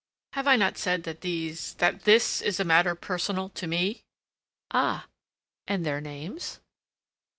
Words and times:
"Have 0.33 0.47
I 0.47 0.55
not 0.55 0.79
said 0.79 1.03
that 1.03 1.21
these... 1.21 1.75
that 1.75 2.05
this 2.05 2.41
is 2.41 2.59
a 2.59 2.63
matter 2.65 2.95
personal 2.95 3.49
to 3.49 3.67
me?" 3.67 4.01
"Ah! 4.71 5.05
And 5.67 5.85
their 5.85 6.01
names?" 6.01 6.59